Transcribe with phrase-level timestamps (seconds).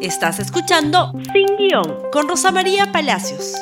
[0.00, 3.54] Estás escuchando Sin Guión con Rosa María Palacios.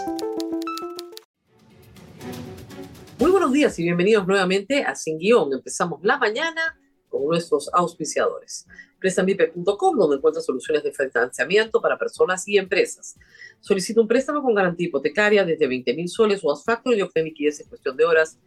[3.20, 5.52] Muy buenos días y bienvenidos nuevamente a Sin Guión.
[5.52, 6.76] Empezamos la mañana
[7.08, 8.66] con nuestros auspiciadores.
[8.98, 13.16] Prestamipe.com, donde encuentras soluciones de financiamiento para personas y empresas.
[13.60, 17.26] Solicita un préstamo con garantía hipotecaria desde 20 mil soles o haz factor y obtén
[17.26, 18.38] liquidez en cuestión de horas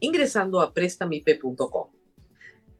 [0.00, 1.90] ingresando a prestamipe.com.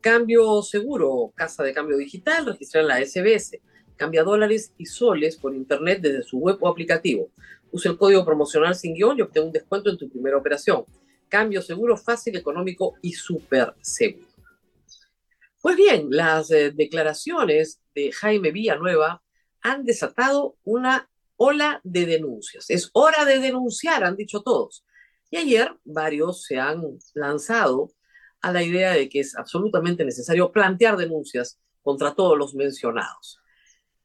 [0.01, 3.61] Cambio seguro, casa de cambio digital, registrar en la SBS.
[3.97, 7.31] Cambia dólares y soles por internet desde su web o aplicativo.
[7.73, 10.85] Usa el código promocional sin guion y obtén un descuento en tu primera operación.
[11.29, 14.27] Cambio seguro, fácil, económico y súper seguro.
[15.61, 19.23] Pues bien, las eh, declaraciones de Jaime Villanueva
[19.63, 22.71] han desatado una ola de denuncias.
[22.71, 24.85] Es hora de denunciar, han dicho todos.
[25.31, 27.91] Y ayer varios se han lanzado
[28.43, 33.41] a la idea de que es absolutamente necesario plantear denuncias contra todos los mencionados.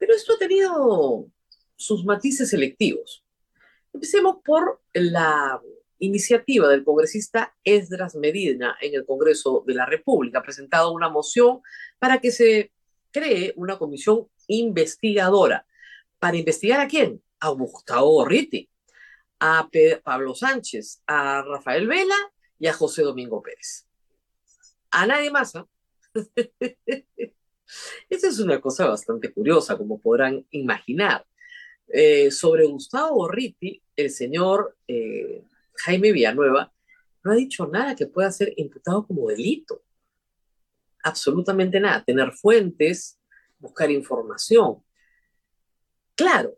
[0.02, 1.28] Pero esto ha tenido
[1.76, 3.24] sus matices selectivos.
[3.94, 5.62] Empecemos por la
[6.00, 10.40] iniciativa del congresista Esdras Medina en el Congreso de la República.
[10.40, 11.62] Ha presentado una moción
[12.00, 12.72] para que se
[13.12, 15.68] cree una comisión investigadora.
[16.18, 17.22] ¿Para investigar a quién?
[17.40, 18.68] A Gustavo Gorriti,
[19.40, 19.70] a
[20.04, 22.18] Pablo Sánchez, a Rafael Vela
[22.58, 23.88] y a José Domingo Pérez.
[24.90, 25.54] A nadie más.
[25.54, 27.36] ¿eh?
[28.10, 31.26] Esa es una cosa bastante curiosa, como podrán imaginar.
[31.88, 35.44] Eh, sobre Gustavo Gorriti, el señor eh,
[35.84, 36.72] Jaime Villanueva
[37.24, 39.84] no ha dicho nada que pueda ser imputado como delito.
[41.04, 42.04] Absolutamente nada.
[42.04, 43.20] Tener fuentes,
[43.60, 44.84] buscar información.
[46.16, 46.58] Claro,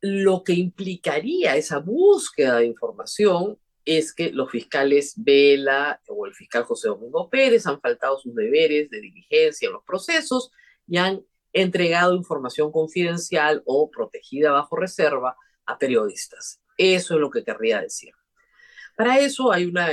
[0.00, 6.64] lo que implicaría esa búsqueda de información es que los fiscales Vela o el fiscal
[6.64, 10.50] José Domingo Pérez han faltado sus deberes de diligencia en los procesos
[10.86, 11.22] y han
[11.54, 16.60] entregado información confidencial o protegida bajo reserva a periodistas.
[16.76, 18.12] Eso es lo que querría decir.
[18.94, 19.88] Para eso hay una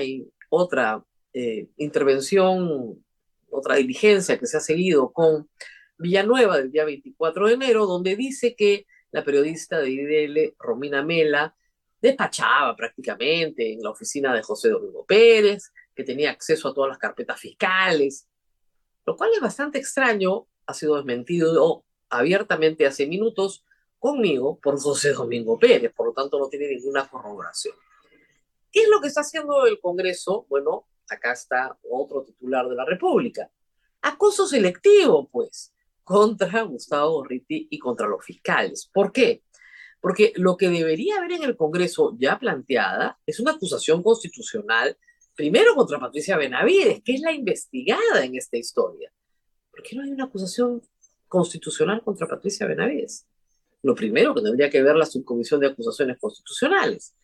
[0.50, 3.02] otra eh, intervención,
[3.50, 5.50] otra diligencia que se ha seguido con
[5.98, 11.56] Villanueva del día 24 de enero, donde dice que la periodista de IDL, Romina Mela,
[12.06, 16.98] despachaba prácticamente en la oficina de José Domingo Pérez, que tenía acceso a todas las
[17.00, 18.28] carpetas fiscales,
[19.06, 23.64] lo cual es bastante extraño, ha sido desmentido abiertamente hace minutos
[23.98, 27.76] conmigo por José Domingo Pérez, por lo tanto no tiene ninguna corroboración.
[28.72, 30.46] ¿Qué es lo que está haciendo el Congreso?
[30.50, 33.50] Bueno, acá está otro titular de la República.
[34.02, 35.74] Acoso selectivo, pues,
[36.04, 38.90] contra Gustavo Gorriti y contra los fiscales.
[38.94, 39.44] ¿Por qué?
[40.06, 44.96] Porque lo que debería haber en el Congreso ya planteada es una acusación constitucional,
[45.34, 49.12] primero contra Patricia Benavides, que es la investigada en esta historia.
[49.72, 50.80] ¿Por qué no hay una acusación
[51.28, 53.26] constitucional contra Patricia Benavides?
[53.82, 57.16] Lo primero que tendría que ver la subcomisión de acusaciones constitucionales.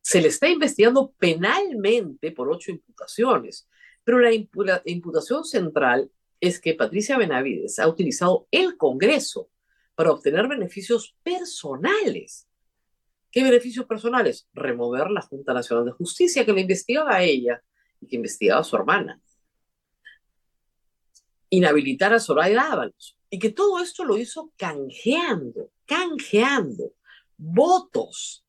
[0.00, 3.68] Se le está investigando penalmente por ocho imputaciones,
[4.04, 6.10] pero la imputación central
[6.40, 9.50] es que Patricia Benavides ha utilizado el Congreso
[10.02, 12.48] para obtener beneficios personales.
[13.30, 14.48] ¿Qué beneficios personales?
[14.52, 17.62] Remover la Junta Nacional de Justicia que le investigaba a ella
[18.00, 19.20] y que investigaba a su hermana.
[21.50, 23.16] Inhabilitar a Soraya Ábalos.
[23.30, 26.94] Y que todo esto lo hizo canjeando, canjeando
[27.36, 28.44] votos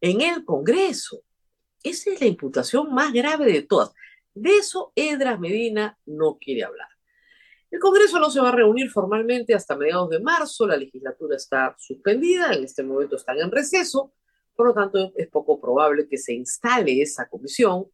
[0.00, 1.22] en el Congreso.
[1.84, 3.92] Esa es la imputación más grave de todas.
[4.34, 6.91] De eso Edras Medina no quiere hablar.
[7.72, 11.74] El Congreso no se va a reunir formalmente hasta mediados de marzo, la legislatura está
[11.78, 14.12] suspendida, en este momento están en receso,
[14.54, 17.86] por lo tanto es poco probable que se instale esa comisión.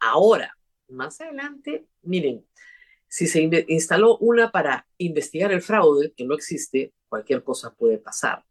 [0.00, 0.56] Ahora,
[0.88, 2.46] más adelante, miren,
[3.08, 8.42] si se instaló una para investigar el fraude, que no existe, cualquier cosa puede pasar.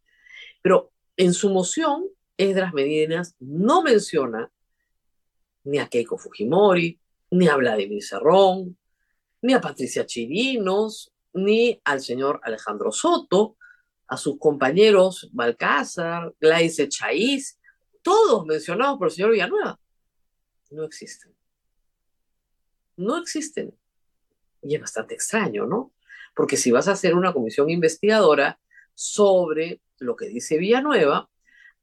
[0.62, 2.06] Pero en su moción,
[2.38, 4.52] Esdras Medinas no menciona
[5.63, 7.00] ni a Keiko Fujimori,
[7.31, 8.78] ni a Vladimir Cerrón,
[9.45, 13.58] ni a Patricia Chirinos, ni al señor Alejandro Soto,
[14.08, 17.59] a sus compañeros Balcázar, Glaice Chaís,
[18.02, 19.79] todos mencionados por el señor Villanueva.
[20.72, 21.34] No existen.
[22.97, 23.73] No existen.
[24.64, 25.93] Y es bastante extraño, ¿no?
[26.35, 28.59] Porque si vas a hacer una comisión investigadora
[28.96, 31.29] sobre lo que dice Villanueva,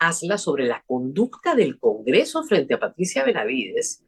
[0.00, 4.04] hazla sobre la conducta del Congreso frente a Patricia Benavides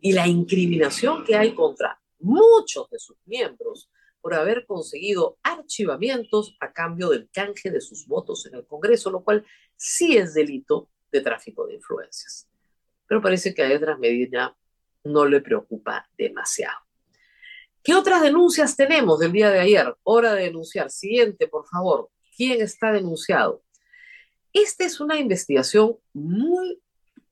[0.00, 3.90] y la incriminación que hay contra muchos de sus miembros
[4.20, 9.22] por haber conseguido archivamientos a cambio del canje de sus votos en el Congreso, lo
[9.22, 9.46] cual
[9.76, 12.48] sí es delito de tráfico de influencias.
[13.06, 14.56] Pero parece que a Edras Medina
[15.04, 16.78] no le preocupa demasiado.
[17.82, 19.94] ¿Qué otras denuncias tenemos del día de ayer?
[20.02, 20.90] Hora de denunciar.
[20.90, 22.10] Siguiente, por favor.
[22.36, 23.62] quién está denunciado.
[24.52, 26.82] Esta es una investigación muy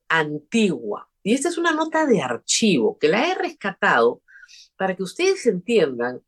[0.08, 4.22] antigua y esta es una nota de archivo que la he rescatado
[4.76, 6.22] para que ustedes entiendan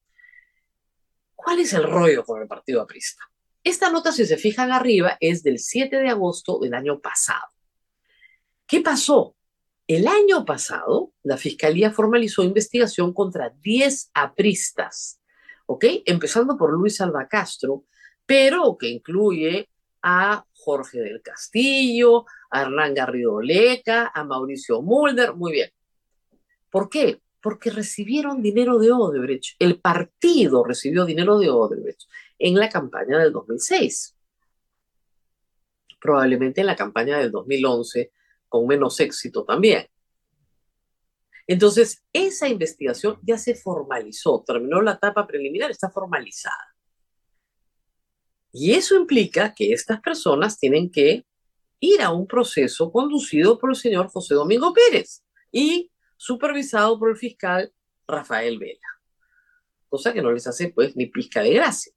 [1.34, 3.22] cuál es el rollo con el Partido Aprista.
[3.62, 7.48] Esta nota, si se fijan arriba, es del 7 de agosto del año pasado.
[8.66, 9.36] ¿Qué pasó?
[9.86, 15.20] El año pasado, la Fiscalía formalizó investigación contra 10 apristas,
[15.66, 15.84] ¿ok?
[16.06, 17.84] Empezando por Luis Alba Castro,
[18.24, 19.68] pero que incluye
[20.02, 25.70] a Jorge del Castillo, a Hernán Garrido Leca, a Mauricio Mulder, muy bien.
[26.70, 27.20] ¿Por qué?
[27.46, 29.54] Porque recibieron dinero de Odebrecht.
[29.60, 32.08] El partido recibió dinero de Odebrecht
[32.40, 34.16] en la campaña del 2006.
[36.00, 38.10] Probablemente en la campaña del 2011
[38.48, 39.86] con menos éxito también.
[41.46, 46.74] Entonces, esa investigación ya se formalizó, terminó la etapa preliminar, está formalizada.
[48.50, 51.24] Y eso implica que estas personas tienen que
[51.78, 55.22] ir a un proceso conducido por el señor José Domingo Pérez
[55.52, 57.72] y supervisado por el fiscal
[58.06, 58.80] Rafael Vela.
[59.88, 61.92] Cosa que no les hace pues ni pizca de gracia.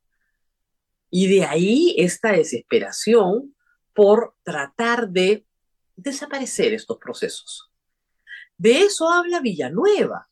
[1.09, 3.55] Y de ahí esta desesperación
[3.93, 5.45] por tratar de
[5.95, 7.71] desaparecer estos procesos.
[8.57, 10.29] De eso habla Villanueva.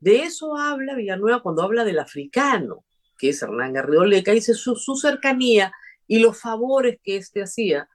[0.00, 2.84] De eso habla Villanueva cuando habla del africano,
[3.18, 5.72] que es Hernán Garrido Leca, dice su, su cercanía
[6.06, 7.88] y los favores que éste hacía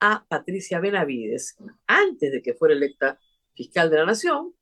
[0.00, 1.56] a Patricia Benavides
[1.86, 3.20] antes de que fuera electa
[3.54, 4.54] fiscal de la Nación,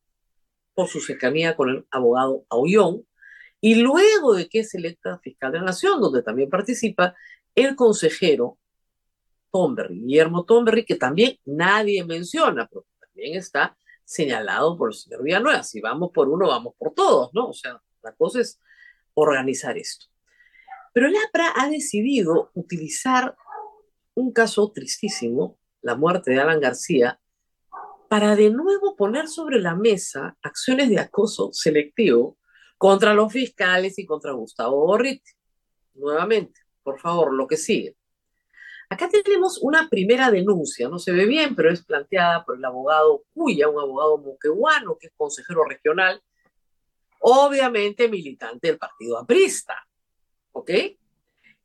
[0.74, 3.06] por su cercanía con el abogado Aullón,
[3.60, 7.14] y luego de que es electa fiscal de la Nación, donde también participa
[7.54, 8.58] el consejero
[9.50, 15.62] Tomberry, Guillermo Tomberry, que también nadie menciona, pero también está señalado por el señor Villanueva.
[15.62, 17.48] Si vamos por uno, vamos por todos, ¿no?
[17.48, 18.60] O sea, la cosa es
[19.14, 20.06] organizar esto.
[20.92, 23.36] Pero el APRA ha decidido utilizar
[24.14, 27.20] un caso tristísimo, la muerte de Alan García,
[28.10, 32.38] para de nuevo poner sobre la mesa acciones de acoso selectivo
[32.76, 35.30] contra los fiscales y contra Gustavo Borriti.
[35.94, 37.96] Nuevamente, por favor, lo que sigue.
[38.88, 43.22] Acá tenemos una primera denuncia, no se ve bien, pero es planteada por el abogado
[43.32, 46.20] Cuya, un abogado moqueguano que es consejero regional,
[47.20, 49.86] obviamente militante del Partido Aprista.
[50.50, 50.72] ¿Ok?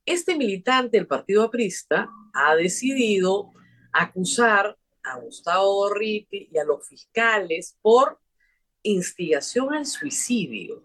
[0.05, 3.51] Este militante del Partido Aprista ha decidido
[3.91, 8.19] acusar a Gustavo Gorriti y a los fiscales por
[8.83, 10.83] instigación al suicidio.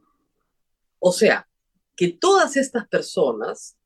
[0.99, 1.49] O sea,
[1.97, 3.77] que todas estas personas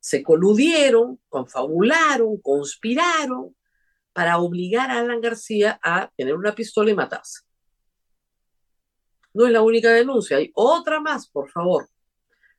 [0.00, 3.56] se coludieron, confabularon, conspiraron
[4.12, 7.40] para obligar a Alan García a tener una pistola y matarse.
[9.32, 11.88] No es la única denuncia, hay otra más, por favor,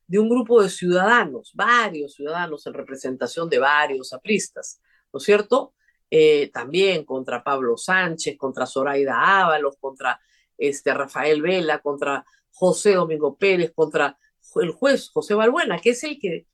[0.08, 4.82] de un grupo de ciudadanos, varios ciudadanos en representación de varios apristas,
[5.14, 5.74] ¿no es cierto?
[6.10, 10.19] Eh, también contra Pablo Sánchez, contra Zoraida Ábalos, contra
[10.57, 14.18] este, Rafael Vela, contra José Domingo Pérez, contra
[14.56, 16.48] el juez José Balbuena, que es el que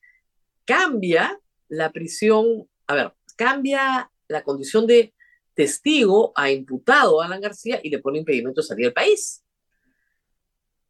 [0.65, 5.13] cambia la prisión, a ver, cambia la condición de
[5.54, 9.44] testigo a imputado a Alan García y le pone impedimento de salir del país.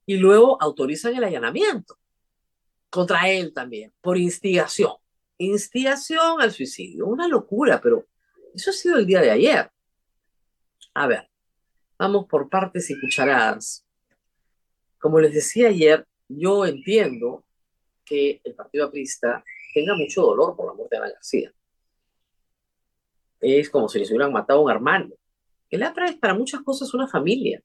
[0.06, 1.98] Y luego autorizan el allanamiento
[2.90, 4.94] contra él también, por instigación.
[5.38, 7.08] Instigación al suicidio.
[7.08, 8.06] Una locura, pero
[8.54, 9.72] eso ha sido el día de ayer.
[10.94, 11.30] A ver,
[11.98, 13.86] vamos por partes y cucharadas.
[15.00, 17.46] Como les decía ayer, yo entiendo
[18.06, 19.44] que el Partido Aprista
[19.74, 21.54] tenga mucho dolor por la muerte de Ana García.
[23.40, 25.16] Es como si les hubieran matado a un hermano.
[25.70, 27.64] El APRA es para muchas cosas una familia.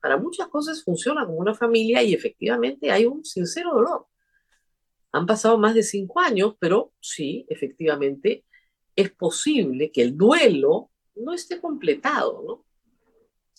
[0.00, 4.06] Para muchas cosas funciona como una familia y efectivamente hay un sincero dolor.
[5.12, 8.44] Han pasado más de cinco años, pero sí, efectivamente,
[8.96, 12.64] es posible que el duelo no esté completado, ¿no?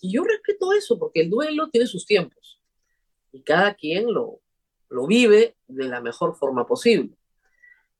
[0.00, 2.60] Y yo respeto eso, porque el duelo tiene sus tiempos
[3.32, 4.40] y cada quien lo,
[4.88, 7.16] lo vive de la mejor forma posible.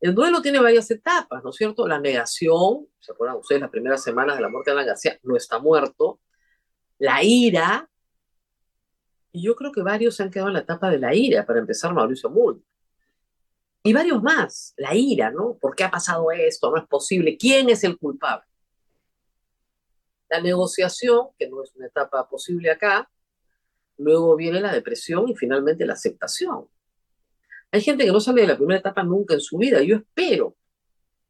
[0.01, 1.89] El duelo tiene varias etapas, ¿no es cierto?
[1.89, 5.19] La negación, ¿se acuerdan ustedes las primeras semanas de la muerte de Alan García?
[5.23, 6.21] No está muerto.
[6.99, 7.91] La ira,
[9.33, 11.59] y yo creo que varios se han quedado en la etapa de la ira, para
[11.59, 12.63] empezar Mauricio Mull.
[13.87, 15.59] Y varios más, la ira, ¿no?
[15.61, 16.71] ¿Por qué ha pasado esto?
[16.71, 17.37] No es posible.
[17.37, 18.47] ¿Quién es el culpable?
[20.31, 23.11] La negociación, que no es una etapa posible acá,
[23.99, 26.67] luego viene la depresión y finalmente la aceptación.
[27.71, 29.83] Hay gente que no sale de la primera etapa nunca en su vida.
[29.83, 30.57] Yo espero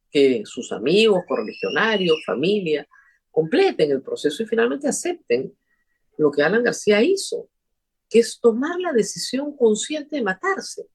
[0.08, 2.86] que sus amigos, correligionarios, familia,
[3.32, 5.52] completen el proceso y finalmente acepten
[6.18, 7.48] lo que Alan García hizo,
[8.08, 10.86] que es tomar la decisión consciente de matarse.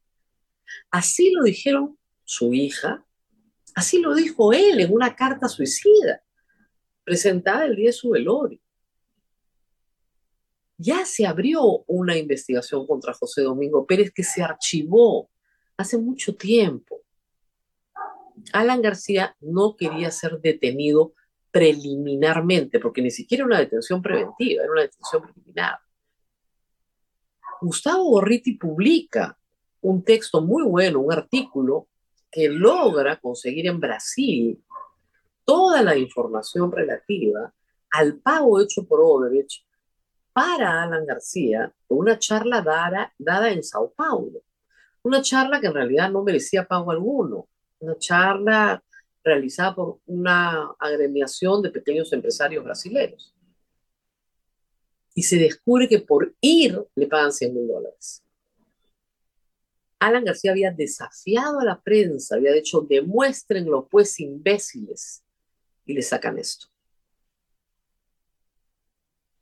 [0.92, 3.06] Así lo dijeron su hija.
[3.76, 6.24] Así lo dijo él en una carta suicida,
[7.04, 8.60] presentada el día de su velorio.
[10.78, 15.30] Ya se abrió una investigación contra José Domingo Pérez que se archivó
[15.78, 17.02] hace mucho tiempo.
[18.54, 21.14] Alan García no quería ser detenido
[21.52, 25.80] preliminarmente, porque ni siquiera una detención preventiva, era una detención preliminar.
[27.62, 29.39] Gustavo Gorriti publica
[29.82, 31.88] un texto muy bueno, un artículo
[32.32, 34.64] que logra conseguir en Brasil
[35.46, 37.54] toda la información relativa
[37.92, 39.64] al pago hecho por Odebrecht
[40.32, 44.42] para Alan García una charla dada, dada en Sao Paulo.
[45.04, 47.48] Una charla que en realidad no merecía pago alguno.
[47.80, 48.84] Una charla
[49.24, 53.34] realizada por una agremiación de pequeños empresarios brasileños.
[55.16, 58.24] Y se descubre que por ir le pagan 100 mil dólares.
[60.00, 65.24] Alan García había desafiado a la prensa, había dicho, demuéstrenlo pues imbéciles,
[65.86, 66.68] y le sacan esto.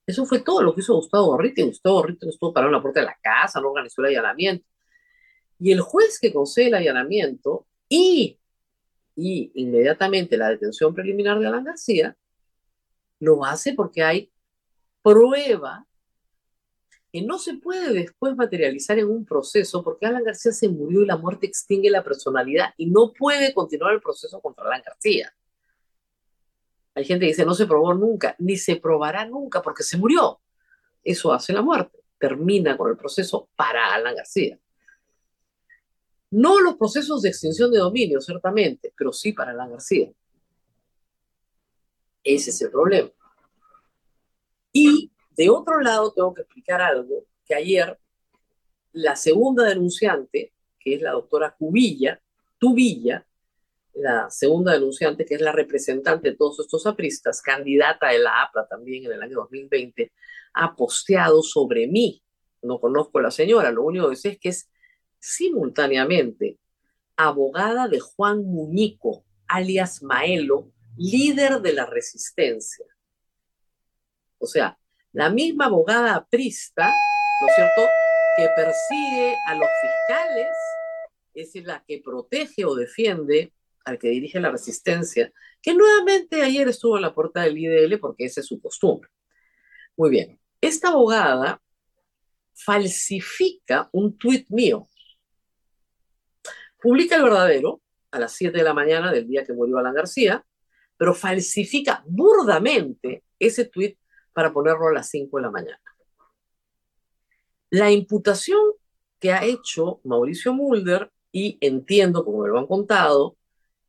[0.07, 1.61] Eso fue todo lo que hizo Gustavo Gorriti.
[1.63, 4.65] Gustavo Gorriti estuvo parado en la puerta de la casa, no organizó el allanamiento.
[5.59, 8.39] Y el juez que concede el allanamiento y,
[9.15, 12.15] y inmediatamente la detención preliminar de Alan García,
[13.19, 14.31] lo hace porque hay
[15.01, 15.85] prueba
[17.11, 21.05] que no se puede después materializar en un proceso porque Alan García se murió y
[21.05, 25.33] la muerte extingue la personalidad y no puede continuar el proceso contra Alan García.
[26.95, 30.41] Hay gente que dice no se probó nunca, ni se probará nunca porque se murió.
[31.03, 34.59] Eso hace la muerte, termina con el proceso para Alan García.
[36.31, 40.11] No los procesos de extinción de dominio, ciertamente, pero sí para Alan García.
[42.23, 43.09] Ese es el problema.
[44.73, 47.97] Y de otro lado, tengo que explicar algo, que ayer
[48.91, 52.19] la segunda denunciante, que es la doctora Cubilla,
[52.57, 53.25] Tubilla,
[53.93, 58.67] la segunda denunciante, que es la representante de todos estos apristas, candidata de la APLA
[58.67, 60.11] también en el año 2020,
[60.53, 62.23] ha posteado sobre mí.
[62.63, 64.69] No conozco a la señora, lo único que sé es que es
[65.19, 66.57] simultáneamente
[67.15, 72.85] abogada de Juan Muñico, alias Maelo, líder de la resistencia.
[74.39, 74.77] O sea,
[75.17, 76.93] la misma abogada aprista,
[77.41, 77.87] ¿no es cierto?,
[78.37, 80.55] que persigue a los fiscales,
[81.33, 83.51] es la que protege o defiende
[83.83, 88.25] al que dirige la resistencia, que nuevamente ayer estuvo en la puerta del IDL porque
[88.25, 89.09] esa es su costumbre.
[89.95, 91.63] Muy bien, esta abogada
[92.53, 94.87] falsifica un tuit mío
[96.79, 97.81] Publica el verdadero
[98.11, 100.45] a las 7 de la mañana del día que murió Alan García,
[100.95, 103.97] pero falsifica burdamente ese tuit
[104.37, 105.81] para ponerlo a las 5 de la mañana.
[107.71, 108.59] La imputación
[109.19, 113.35] que ha hecho Mauricio Mulder, y entiendo, como me lo han contado,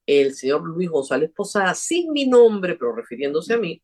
[0.07, 3.83] el señor Luis González Posada, sin mi nombre, pero refiriéndose a mí,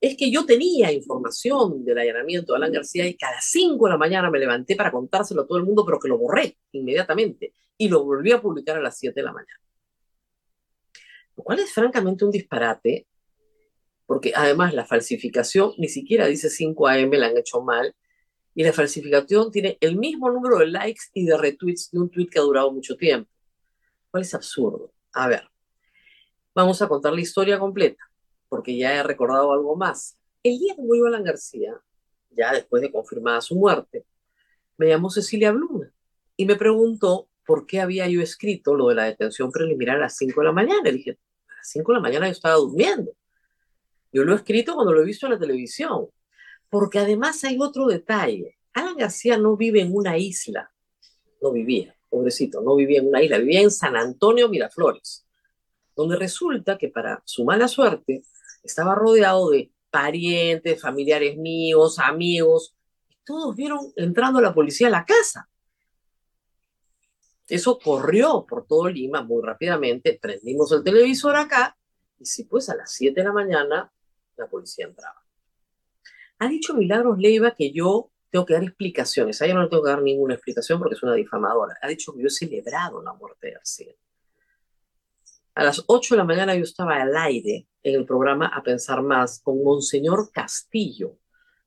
[0.00, 3.98] es que yo tenía información del allanamiento de Alan García y cada 5 de la
[3.98, 7.90] mañana me levanté para contárselo a todo el mundo, pero que lo borré inmediatamente y
[7.90, 9.60] lo volví a publicar a las 7 de la mañana.
[11.36, 13.08] Lo cual es francamente un disparate,
[14.12, 17.96] porque además la falsificación ni siquiera dice 5 AM, la han hecho mal,
[18.54, 22.26] y la falsificación tiene el mismo número de likes y de retweets de un tweet
[22.26, 23.30] que ha durado mucho tiempo.
[24.10, 24.92] ¿Cuál es absurdo?
[25.14, 25.48] A ver,
[26.54, 28.04] vamos a contar la historia completa,
[28.50, 30.18] porque ya he recordado algo más.
[30.42, 31.80] El día que murió Alan García,
[32.32, 34.04] ya después de confirmada su muerte,
[34.76, 35.90] me llamó Cecilia Bluna
[36.36, 40.18] y me preguntó por qué había yo escrito lo de la detención preliminar a las
[40.18, 40.82] 5 de la mañana.
[40.84, 43.10] Le dije, a las 5 de la mañana yo estaba durmiendo.
[44.12, 46.08] Yo lo he escrito cuando lo he visto en la televisión.
[46.68, 48.58] Porque además hay otro detalle.
[48.74, 50.70] Alan García no vive en una isla.
[51.40, 53.38] No vivía, pobrecito, no vivía en una isla.
[53.38, 55.26] Vivía en San Antonio, Miraflores.
[55.96, 58.22] Donde resulta que para su mala suerte
[58.62, 62.74] estaba rodeado de parientes, familiares míos, amigos.
[63.24, 65.48] Todos vieron entrando la policía a la casa.
[67.48, 71.76] Eso corrió por todo Lima muy rápidamente, prendimos el televisor acá
[72.18, 73.92] y sí, pues a las 7 de la mañana
[74.36, 75.22] la policía entraba.
[76.38, 79.40] Ha dicho Milagros Leiva que yo tengo que dar explicaciones.
[79.40, 81.76] A ella no le tengo que dar ninguna explicación porque es una difamadora.
[81.82, 83.92] Ha dicho que yo he celebrado la muerte de García.
[85.54, 89.02] A las 8 de la mañana yo estaba al aire en el programa A Pensar
[89.02, 91.18] Más con Monseñor Castillo,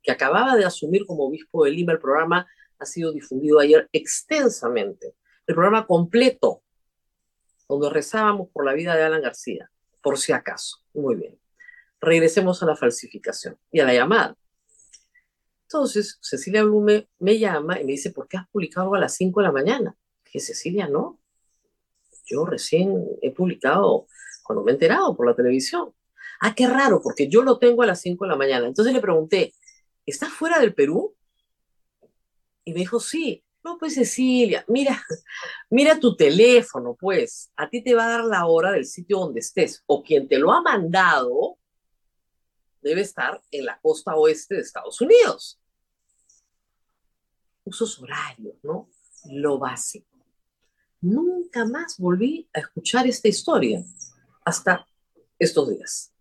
[0.02, 1.94] que acababa de asumir como obispo de Lima.
[1.94, 2.48] El programa
[2.80, 6.64] ha sido difundido ayer extensamente el programa completo,
[7.70, 9.70] donde rezábamos por la vida de Alan García,
[10.02, 10.80] por si acaso.
[10.94, 11.40] Muy bien.
[12.06, 14.38] Regresemos a la falsificación y a la llamada.
[15.64, 19.40] Entonces, Cecilia Blume me llama y me dice, ¿por qué has publicado a las 5
[19.42, 19.98] de la mañana?
[20.24, 21.20] Dije, Cecilia, no.
[22.28, 24.08] yo recién he publicado
[24.44, 25.94] cuando me he enterado por la televisión.
[26.40, 28.68] Ah, qué raro, porque yo lo tengo a las 5 de la mañana.
[28.68, 29.54] Entonces le pregunté,
[30.06, 31.16] ¿estás fuera del Perú?
[32.64, 33.44] Y me dijo, sí.
[33.64, 35.04] No, pues Cecilia, mira,
[35.72, 37.52] mira tu teléfono, pues.
[37.56, 39.84] A ti te va a dar la hora del sitio donde estés.
[39.88, 41.58] O quien te lo ha mandado
[42.86, 45.60] debe estar en la costa oeste de Estados Unidos.
[47.64, 48.92] Usos horarios, ¿no?
[49.26, 50.08] Lo básico.
[51.02, 53.84] Nunca más volví a escuchar esta historia
[54.44, 54.88] hasta
[55.40, 56.14] estos días.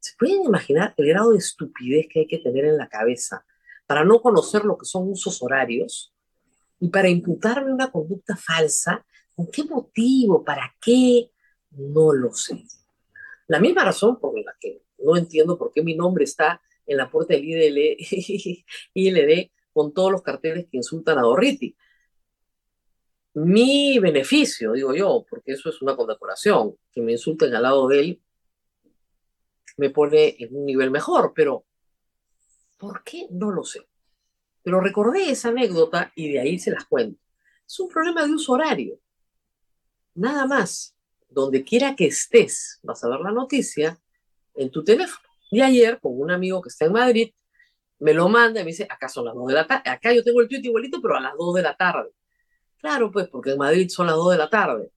[0.00, 3.46] ¿Se pueden imaginar el grado de estupidez que hay que tener en la cabeza
[3.86, 6.14] para no conocer lo que son usos horarios
[6.78, 9.02] y para imputarme una conducta falsa?
[9.34, 10.44] ¿Con qué motivo?
[10.44, 11.30] ¿Para qué?
[11.70, 12.66] No lo sé.
[13.52, 17.10] La misma razón por la que no entiendo por qué mi nombre está en la
[17.10, 17.96] puerta del IDL,
[18.94, 21.76] ILD con todos los carteles que insultan a Dorriti
[23.34, 28.00] mi beneficio, digo yo, porque eso es una condecoración, que me insulten al lado de
[28.00, 28.22] él,
[29.78, 31.64] me pone en un nivel mejor, pero
[32.78, 33.26] ¿por qué?
[33.30, 33.86] No lo sé.
[34.62, 37.20] Pero recordé esa anécdota y de ahí se las cuento.
[37.66, 38.98] Es un problema de uso horario.
[40.14, 40.94] Nada más.
[41.32, 43.98] Donde quiera que estés, vas a ver la noticia
[44.54, 45.26] en tu teléfono.
[45.50, 47.32] Y ayer, con un amigo que está en Madrid,
[47.98, 49.90] me lo manda y me dice, acá son las 2 de la tarde.
[49.90, 52.10] Acá yo tengo el tweet igualito, pero a las 2 de la tarde.
[52.78, 54.90] Claro, pues, porque en Madrid son las 2 de la tarde.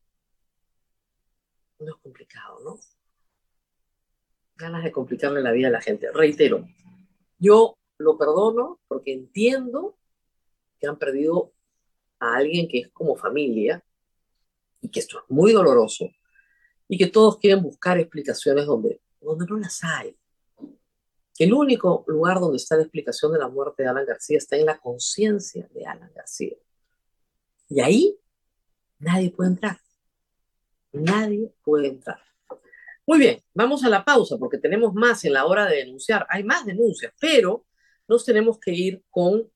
[1.80, 2.80] No es complicado, ¿no?
[4.56, 6.10] Ganas de complicarle la vida a la gente.
[6.12, 6.65] Reitero,
[7.38, 9.98] yo lo perdono porque entiendo
[10.80, 11.54] que han perdido
[12.20, 13.84] a alguien que es como familia
[14.82, 16.10] y que esto es muy doloroso
[16.88, 20.15] y que todos quieren buscar explicaciones donde, donde no las hay.
[21.38, 24.65] El único lugar donde está la explicación de la muerte de Alan García está en
[24.65, 26.56] la conciencia de Alan García.
[27.68, 28.18] Y ahí
[29.00, 29.80] nadie puede entrar.
[30.94, 32.21] Nadie puede entrar.
[33.06, 36.26] Muy bien, vamos a la pausa porque tenemos más en la hora de denunciar.
[36.30, 37.65] Hay más denuncias, pero
[38.08, 39.52] nos tenemos que ir con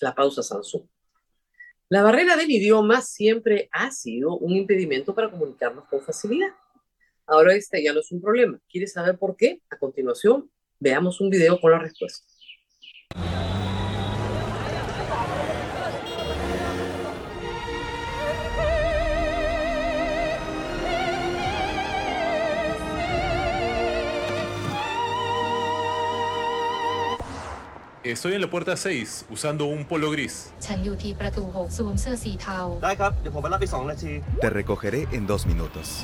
[0.00, 0.86] la pausa Samsung.
[1.92, 6.50] La barrera del idioma siempre ha sido un impedimento para comunicarnos con facilidad.
[7.26, 8.60] Ahora este ya no es un problema.
[8.70, 9.60] ¿Quieres saber por qué?
[9.70, 10.48] A continuación,
[10.78, 12.29] veamos un video con la respuesta.
[28.02, 30.54] Estoy en la puerta 6 usando un polo gris.
[34.40, 36.00] Te recogeré en dos minutos.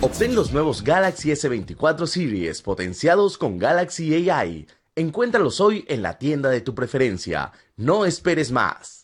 [0.00, 4.66] Obtén los nuevos Galaxy S24 Series potenciados con Galaxy AI.
[4.96, 7.52] Encuéntralos hoy en la tienda de tu preferencia.
[7.76, 9.01] No esperes más.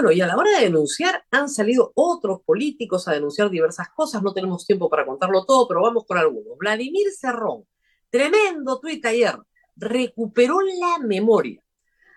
[0.00, 4.22] Bueno, y a la hora de denunciar han salido otros políticos a denunciar diversas cosas.
[4.22, 6.56] No tenemos tiempo para contarlo todo, pero vamos con algunos.
[6.56, 7.64] Vladimir Cerrón,
[8.08, 9.34] tremendo tuit ayer,
[9.74, 11.60] recuperó la memoria.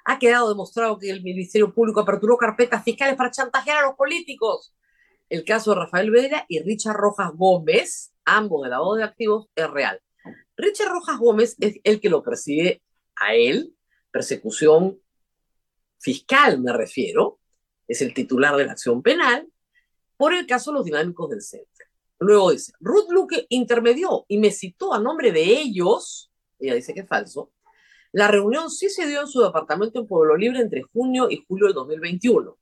[0.06, 4.76] Ha quedado demostrado que el Ministerio Público aperturó carpetas fiscales para chantajear a los políticos.
[5.28, 9.48] El caso de Rafael Vera y Richard Rojas Gómez, ambos de la voz de activos,
[9.56, 10.00] es real.
[10.56, 12.84] Richard Rojas Gómez es el que lo persigue
[13.16, 13.74] a él,
[14.12, 15.00] persecución
[15.98, 17.41] fiscal me refiero,
[17.92, 19.46] es el titular de la acción penal,
[20.16, 21.86] por el caso de los dinámicos del centro.
[22.20, 27.02] Luego dice, Ruth Luque intermedió y me citó a nombre de ellos, ella dice que
[27.02, 27.52] es falso,
[28.14, 31.66] la reunión sí se dio en su departamento en Pueblo Libre entre junio y julio
[31.66, 32.58] del 2021.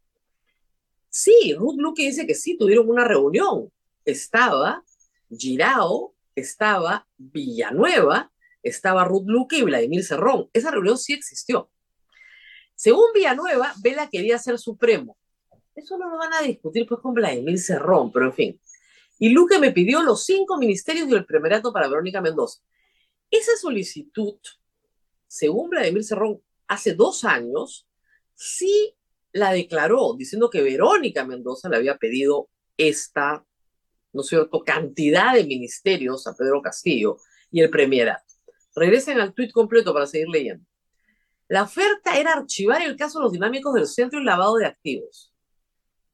[1.09, 3.71] Sí, Ruth Luque dice que sí, tuvieron una reunión.
[4.05, 4.83] Estaba
[5.29, 8.31] Girao, estaba Villanueva,
[8.63, 10.49] estaba Ruth Luque y Vladimir Cerrón.
[10.53, 11.69] Esa reunión sí existió.
[12.73, 15.18] Según Villanueva, Vela quería ser supremo.
[15.79, 18.61] Eso no lo van a discutir pues con Vladimir Cerrón, pero en fin.
[19.17, 22.61] Y Luque me pidió los cinco ministerios del primerato para Verónica Mendoza.
[23.31, 24.35] Esa solicitud,
[25.27, 27.87] según Vladimir Cerrón, hace dos años,
[28.33, 28.93] sí
[29.31, 33.45] la declaró, diciendo que Verónica Mendoza le había pedido esta,
[34.11, 37.17] ¿no es cierto?, cantidad de ministerios a Pedro Castillo
[37.51, 38.25] y el premierato.
[38.75, 40.65] Regresen al tuit completo para seguir leyendo.
[41.47, 45.33] La oferta era archivar el caso de los dinámicos del centro y lavado de activos.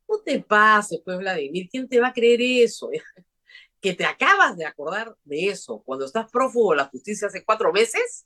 [0.08, 2.90] No te pases, pues, Vladimir, ¿quién te va a creer eso?
[3.82, 7.72] que te acabas de acordar de eso cuando estás prófugo de la justicia hace cuatro
[7.72, 8.26] meses.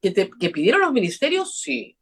[0.00, 1.98] Que, te, que pidieron los ministerios, sí.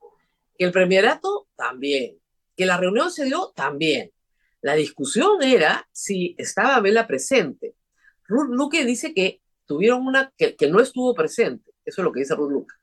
[0.57, 2.19] Que el premierato, también.
[2.57, 4.13] Que la reunión se dio, también.
[4.61, 7.75] La discusión era si estaba Vela presente.
[8.29, 11.73] Luque dice que tuvieron una, que, que no estuvo presente.
[11.85, 12.77] Eso es lo que dice Ruth Luca.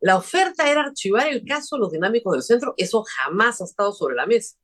[0.00, 2.74] La oferta era archivar el caso de los dinámicos del centro.
[2.76, 4.56] Eso jamás ha estado sobre la mesa.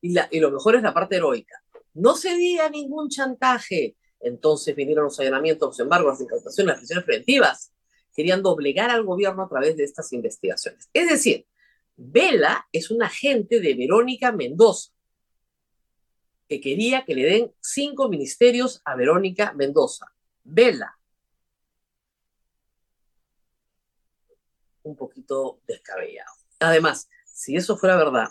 [0.00, 1.62] Y, la, y lo mejor es la parte heroica.
[1.94, 3.96] No se diga ningún chantaje.
[4.20, 7.72] Entonces vinieron los allanamientos, los embargos, las incautaciones, las prisiones preventivas.
[8.14, 10.88] Querían doblegar al gobierno a través de estas investigaciones.
[10.92, 11.46] Es decir,
[11.96, 14.92] Vela es un agente de Verónica Mendoza,
[16.48, 20.06] que quería que le den cinco ministerios a Verónica Mendoza.
[20.44, 20.96] Vela.
[24.82, 26.32] Un poquito descabellado.
[26.60, 28.28] Además, si eso fuera verdad,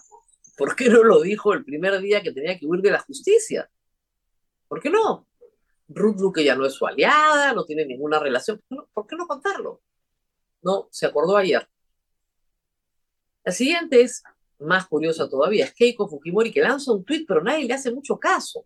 [0.58, 3.70] ¿por qué no lo dijo el primer día que tenía que huir de la justicia?
[4.68, 5.28] ¿Por qué no?
[5.88, 8.62] Ruth Luque ya no es su aliada, no tiene ninguna relación.
[8.94, 9.82] ¿Por qué no contarlo?
[10.64, 11.66] No, se acordó ayer.
[13.46, 14.24] La siguiente es
[14.60, 18.20] más curiosa todavía, es Keiko Fujimori que lanza un tuit, pero nadie le hace mucho
[18.20, 18.66] caso.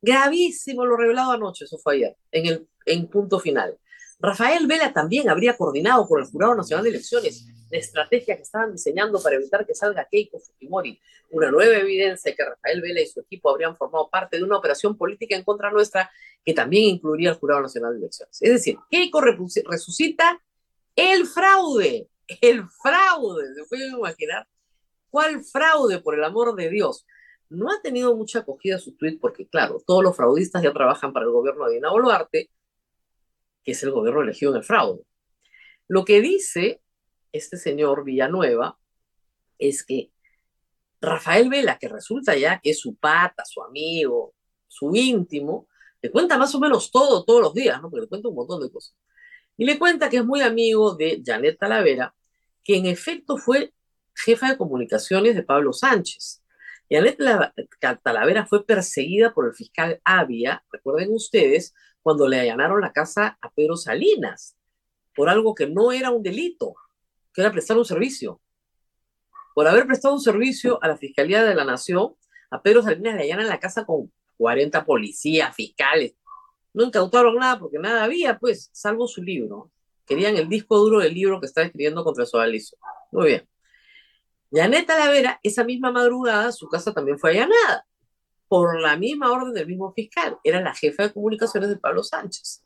[0.00, 3.78] Gravísimo lo revelado anoche, eso fue ayer, en el en punto final.
[4.18, 8.70] Rafael Vela también habría coordinado con el Jurado Nacional de Elecciones la estrategia que estaban
[8.70, 11.00] diseñando para evitar que salga Keiko Fujimori.
[11.30, 14.58] Una nueva evidencia de que Rafael Vela y su equipo habrían formado parte de una
[14.58, 16.10] operación política en contra nuestra
[16.44, 18.42] que también incluiría el Jurado Nacional de Elecciones.
[18.42, 20.38] Es decir, Keiko resucita
[20.94, 22.10] el fraude,
[22.42, 24.46] el fraude, ¿se pueden imaginar?
[25.08, 27.06] ¿Cuál fraude, por el amor de Dios?
[27.48, 31.24] No ha tenido mucha acogida su tuit porque, claro, todos los fraudistas ya trabajan para
[31.24, 32.50] el gobierno de Dina Boluarte,
[33.64, 35.02] que es el gobierno elegido en el fraude.
[35.88, 36.82] Lo que dice
[37.32, 38.78] este señor Villanueva
[39.58, 40.12] es que
[41.00, 44.34] Rafael Vela, que resulta ya que es su pata, su amigo,
[44.68, 45.68] su íntimo,
[46.00, 47.90] le cuenta más o menos todo todos los días, ¿no?
[47.90, 48.94] Porque le cuenta un montón de cosas.
[49.56, 52.14] Y le cuenta que es muy amigo de Janet Talavera,
[52.64, 53.74] que en efecto fue
[54.14, 56.42] jefa de comunicaciones de Pablo Sánchez.
[56.90, 57.18] Janet
[58.02, 63.50] Talavera fue perseguida por el fiscal Avia, recuerden ustedes, cuando le allanaron la casa a
[63.50, 64.56] Pedro Salinas,
[65.14, 66.74] por algo que no era un delito,
[67.32, 68.40] que era prestar un servicio.
[69.54, 72.14] Por haber prestado un servicio a la Fiscalía de la Nación,
[72.50, 76.14] a Pedro Salinas le allanan la casa con 40 policías, fiscales.
[76.74, 79.70] No incautaron nada porque nada había, pues, salvo su libro.
[80.06, 82.78] Querían el disco duro del libro que está escribiendo contra su Alicio.
[83.10, 83.48] Muy bien.
[84.50, 87.86] Janet Talavera, esa misma madrugada, su casa también fue allanada
[88.48, 90.38] por la misma orden del mismo fiscal.
[90.44, 92.62] Era la jefa de comunicaciones de Pablo Sánchez.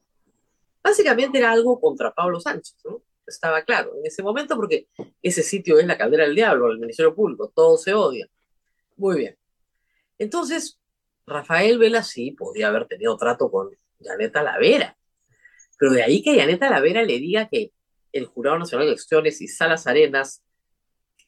[0.82, 3.02] Básicamente era algo contra Pablo Sánchez, ¿no?
[3.26, 4.88] Estaba claro en ese momento porque
[5.22, 8.28] ese sitio es la caldera del diablo, el Ministerio Público, todo se odia.
[8.96, 9.38] Muy bien.
[10.18, 10.78] Entonces,
[11.26, 14.96] Rafael Vela sí podía haber tenido trato con Janet Talavera,
[15.78, 17.72] pero de ahí que Janet Talavera le diga que
[18.12, 20.42] el Jurado Nacional de Elecciones y Salas Arenas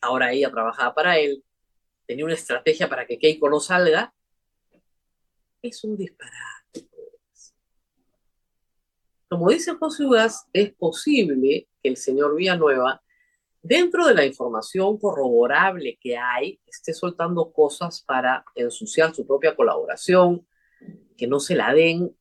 [0.01, 1.45] ahora ella trabajaba para él,
[2.07, 4.15] tenía una estrategia para que Keiko no salga,
[5.63, 6.58] es un disparate.
[9.29, 13.03] Como dice José Ugas, es posible que el señor Villanueva,
[13.63, 20.47] dentro de la información corroborable que hay, esté soltando cosas para ensuciar su propia colaboración,
[21.19, 22.17] que no se la den,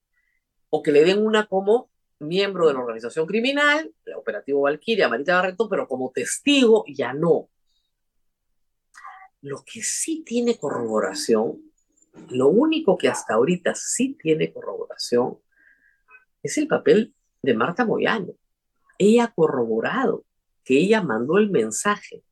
[0.69, 1.89] o que le den una como
[2.19, 7.49] miembro de la organización criminal, el operativo Valquiria, Marita Barreto, pero como testigo ya no.
[9.41, 11.71] Lo que sí tiene corroboración,
[12.29, 15.37] lo único que hasta ahorita sí tiene corroboración,
[16.43, 18.33] es el papel de Marta Moyano.
[18.97, 20.25] Ella ha corroborado
[20.63, 22.23] que ella mandó el mensaje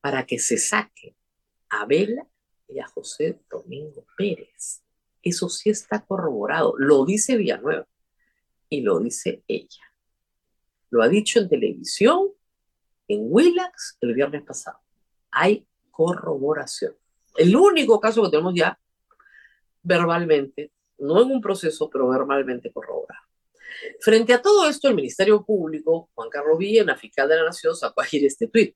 [0.00, 1.16] para que se saque
[1.70, 2.26] a Vela
[2.68, 4.82] y a José Domingo Pérez.
[5.22, 6.74] Eso sí está corroborado.
[6.78, 7.86] Lo dice Villanueva
[8.68, 9.82] y lo dice ella.
[10.90, 12.28] Lo ha dicho en televisión,
[13.08, 14.78] en Willax, el viernes pasado.
[15.30, 16.94] Hay corroboración.
[17.36, 18.78] El único caso que tenemos ya
[19.82, 23.20] verbalmente, no en un proceso, pero verbalmente corroborado.
[24.00, 28.02] Frente a todo esto, el Ministerio Público, Juan Carlos Villa, fiscal de la Nación, sacó
[28.02, 28.74] ayer este tuit.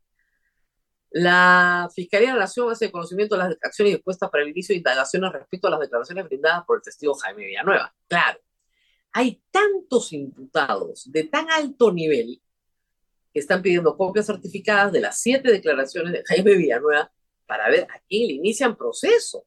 [1.10, 4.78] La Fiscalía de la Nación hace conocimiento de las acciones dispuestas para el inicio de
[4.78, 7.94] indagaciones respecto a las declaraciones brindadas por el testigo Jaime Villanueva.
[8.08, 8.40] Claro,
[9.12, 12.40] hay tantos imputados de tan alto nivel
[13.32, 17.12] que están pidiendo copias certificadas de las siete declaraciones de Jaime Villanueva
[17.46, 19.44] para ver a quién le inician proceso.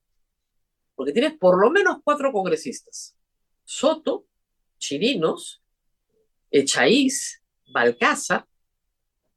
[0.95, 3.15] Porque tienes por lo menos cuatro congresistas.
[3.63, 4.25] Soto,
[4.77, 5.62] Chirinos,
[6.49, 8.47] Echaíz, Balcázar,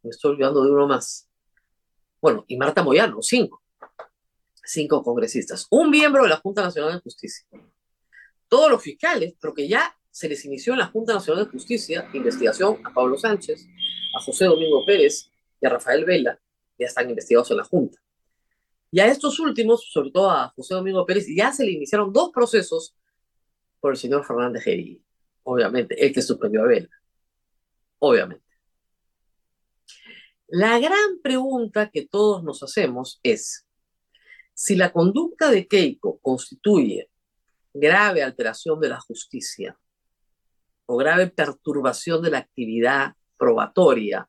[0.03, 1.29] me estoy olvidando de uno más.
[2.21, 3.63] Bueno, y Marta Moyano, cinco.
[4.65, 5.67] Cinco congresistas.
[5.71, 7.47] Un miembro de la Junta Nacional de Justicia.
[8.49, 12.09] Todos los fiscales, pero que ya se les inició en la Junta Nacional de Justicia
[12.13, 13.67] investigación a Pablo Sánchez,
[14.17, 16.41] a José Domingo Pérez y a Rafael Vela,
[16.79, 17.99] ya están investigados en la Junta.
[18.91, 22.31] Y a estos últimos, sobre todo a José Domingo Pérez, ya se le iniciaron dos
[22.33, 22.95] procesos
[23.81, 25.03] por el señor Fernández Geri,
[25.43, 26.89] obviamente, el que suspendió a Vela.
[27.99, 28.45] obviamente.
[30.49, 33.67] La gran pregunta que todos nos hacemos es,
[34.55, 37.11] si la conducta de Keiko constituye
[37.75, 39.79] grave alteración de la justicia
[40.87, 44.27] o grave perturbación de la actividad probatoria,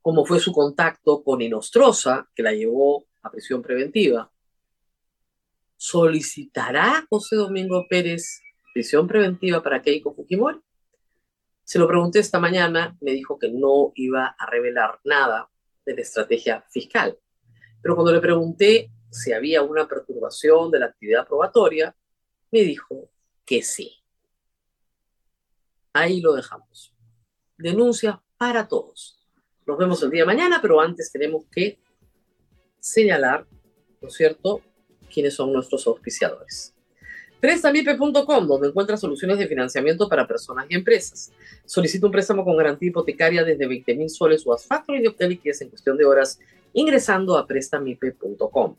[0.00, 4.30] como fue su contacto con Inostrosa, que la llevó a prisión preventiva,
[5.76, 8.40] ¿solicitará José Domingo Pérez
[8.72, 10.60] prisión preventiva para Keiko Fujimori?
[11.64, 15.48] Se lo pregunté esta mañana, me dijo que no iba a revelar nada
[15.86, 17.18] de la estrategia fiscal.
[17.80, 21.94] Pero cuando le pregunté si había una perturbación de la actividad probatoria,
[22.50, 23.10] me dijo
[23.44, 24.02] que sí.
[25.92, 26.94] Ahí lo dejamos.
[27.58, 29.20] Denuncia para todos.
[29.66, 31.81] Nos vemos el día de mañana, pero antes tenemos que
[32.82, 33.46] señalar,
[34.00, 34.60] ¿no es cierto?,
[35.12, 36.74] quiénes son nuestros auspiciadores.
[37.40, 41.32] Prestamipe.com, donde encuentra soluciones de financiamiento para personas y empresas.
[41.64, 45.60] Solicita un préstamo con garantía hipotecaria desde 20 mil soles o factor y de liquidez
[45.62, 46.38] en cuestión de horas
[46.72, 48.76] ingresando a prestamipe.com.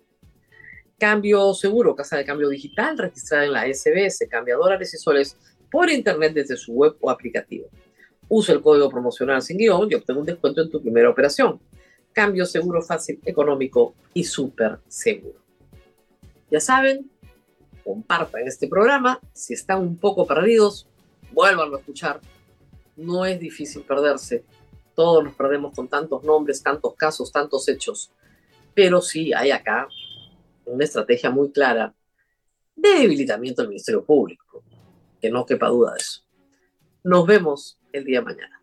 [0.97, 5.37] Cambio seguro, casa de cambio digital registrada en la SBS, cambia dólares y soles
[5.71, 7.67] por internet desde su web o aplicativo.
[8.29, 11.59] Usa el código promocional sin guion y obtén un descuento en tu primera operación.
[12.13, 15.39] Cambio seguro, fácil, económico y súper seguro.
[16.49, 17.09] Ya saben,
[17.83, 19.19] compartan este programa.
[19.33, 20.87] Si están un poco perdidos,
[21.31, 22.21] vuélvanlo a escuchar.
[22.95, 24.45] No es difícil perderse.
[24.95, 28.11] Todos nos perdemos con tantos nombres, tantos casos, tantos hechos.
[28.75, 29.87] Pero sí hay acá
[30.65, 31.93] una estrategia muy clara
[32.75, 34.63] de debilitamiento del Ministerio Público.
[35.19, 36.21] Que no quepa duda de eso.
[37.03, 38.62] Nos vemos el día mañana.